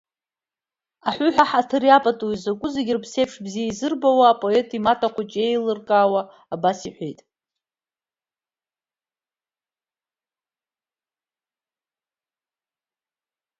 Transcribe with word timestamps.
Аҳәыҳә 1.09 1.39
аҳаҭыри 1.43 1.89
апатуи 1.97 2.37
закәу, 2.43 2.69
зегьы 2.75 2.93
рыԥсеиԥш 2.95 3.35
бзиа 3.43 3.69
изырбауа 3.71 4.25
апоет 4.29 4.69
имоҭа 4.77 5.13
хәыҷы 5.13 5.41
иеилыркаауа 5.43 6.21
абас 6.53 6.79
иҳәеит. 6.87 7.19